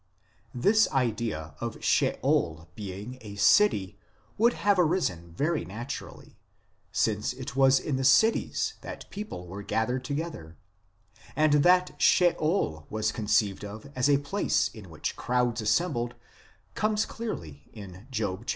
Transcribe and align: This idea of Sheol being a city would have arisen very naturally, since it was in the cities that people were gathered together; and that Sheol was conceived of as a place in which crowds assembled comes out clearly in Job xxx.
This 0.55 0.89
idea 0.91 1.53
of 1.59 1.77
Sheol 1.85 2.67
being 2.73 3.19
a 3.21 3.35
city 3.35 3.99
would 4.35 4.53
have 4.53 4.79
arisen 4.79 5.31
very 5.31 5.63
naturally, 5.63 6.39
since 6.91 7.33
it 7.33 7.55
was 7.55 7.79
in 7.79 7.97
the 7.97 8.03
cities 8.03 8.73
that 8.81 9.07
people 9.11 9.45
were 9.45 9.61
gathered 9.61 10.03
together; 10.03 10.57
and 11.35 11.53
that 11.61 12.01
Sheol 12.01 12.87
was 12.89 13.11
conceived 13.11 13.63
of 13.63 13.91
as 13.95 14.09
a 14.09 14.17
place 14.17 14.69
in 14.69 14.89
which 14.89 15.15
crowds 15.15 15.61
assembled 15.61 16.15
comes 16.73 17.03
out 17.05 17.09
clearly 17.09 17.69
in 17.71 18.07
Job 18.09 18.47
xxx. 18.47 18.49